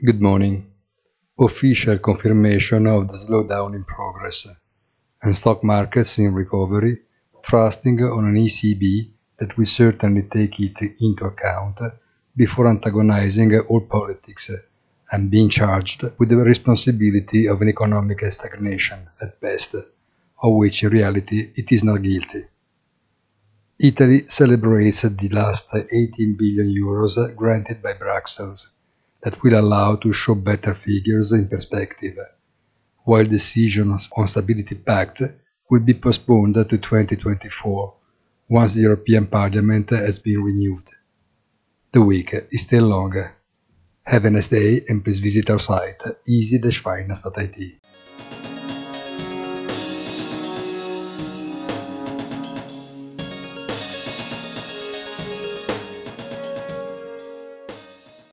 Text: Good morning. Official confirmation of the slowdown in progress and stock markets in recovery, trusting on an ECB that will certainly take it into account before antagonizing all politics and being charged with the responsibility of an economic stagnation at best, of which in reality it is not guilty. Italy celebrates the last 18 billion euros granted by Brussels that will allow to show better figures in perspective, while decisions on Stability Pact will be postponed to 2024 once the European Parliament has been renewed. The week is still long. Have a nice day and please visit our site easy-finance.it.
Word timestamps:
Good 0.00 0.22
morning. 0.22 0.70
Official 1.40 1.98
confirmation 1.98 2.86
of 2.86 3.08
the 3.08 3.14
slowdown 3.14 3.74
in 3.74 3.82
progress 3.82 4.46
and 5.20 5.36
stock 5.36 5.64
markets 5.64 6.20
in 6.20 6.32
recovery, 6.34 7.00
trusting 7.42 8.00
on 8.04 8.26
an 8.26 8.36
ECB 8.36 9.10
that 9.40 9.58
will 9.58 9.66
certainly 9.66 10.22
take 10.22 10.60
it 10.60 10.94
into 11.00 11.24
account 11.24 11.80
before 12.36 12.68
antagonizing 12.68 13.58
all 13.58 13.80
politics 13.80 14.52
and 15.10 15.32
being 15.32 15.48
charged 15.48 16.04
with 16.16 16.28
the 16.28 16.36
responsibility 16.36 17.48
of 17.48 17.60
an 17.60 17.68
economic 17.68 18.20
stagnation 18.30 19.00
at 19.20 19.40
best, 19.40 19.74
of 19.74 20.54
which 20.54 20.84
in 20.84 20.90
reality 20.90 21.50
it 21.56 21.72
is 21.72 21.82
not 21.82 22.02
guilty. 22.02 22.44
Italy 23.80 24.26
celebrates 24.28 25.02
the 25.02 25.28
last 25.30 25.66
18 25.74 26.36
billion 26.36 26.72
euros 26.72 27.34
granted 27.34 27.82
by 27.82 27.94
Brussels 27.94 28.74
that 29.22 29.42
will 29.42 29.58
allow 29.58 29.96
to 29.96 30.12
show 30.12 30.34
better 30.34 30.74
figures 30.74 31.32
in 31.32 31.48
perspective, 31.48 32.18
while 33.04 33.24
decisions 33.24 34.08
on 34.16 34.28
Stability 34.28 34.74
Pact 34.74 35.22
will 35.70 35.80
be 35.80 35.94
postponed 35.94 36.54
to 36.54 36.64
2024 36.64 37.94
once 38.48 38.74
the 38.74 38.82
European 38.82 39.26
Parliament 39.26 39.90
has 39.90 40.18
been 40.18 40.42
renewed. 40.42 40.88
The 41.92 42.02
week 42.02 42.34
is 42.50 42.62
still 42.62 42.84
long. 42.84 43.14
Have 44.04 44.24
a 44.24 44.30
nice 44.30 44.48
day 44.48 44.84
and 44.88 45.04
please 45.04 45.18
visit 45.18 45.50
our 45.50 45.58
site 45.58 46.02
easy-finance.it. 46.26 47.78